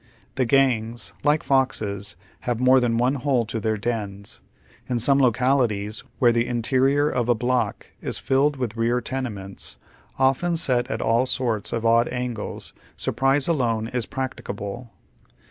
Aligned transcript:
The 0.33 0.45
gangs, 0.45 1.13
like 1.23 1.43
foxes, 1.43 2.15
have 2.39 2.59
more 2.59 2.79
than 2.79 2.97
one 2.97 3.13
hole 3.21 3.45
to 3.45 3.59
their 3.59 3.77
dens. 3.77 4.41
In 4.89 4.97
some 4.97 5.19
localities, 5.19 6.01
where 6.17 6.31
the 6.31 6.47
interior 6.47 7.07
of 7.07 7.29
a 7.29 7.35
block 7.35 7.91
is 8.01 8.17
filled 8.17 8.55
with 8.55 8.75
rear 8.75 8.99
tenements, 8.99 9.77
often 10.17 10.57
set 10.57 10.89
at 10.89 11.01
all 11.03 11.27
sorts 11.27 11.71
of 11.71 11.85
odd 11.85 12.07
angles, 12.07 12.73
surprise 12.97 13.47
alone 13.47 13.89
is 13.89 14.07
practicable. 14.07 14.89